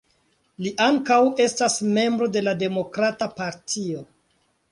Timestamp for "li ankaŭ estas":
0.63-1.75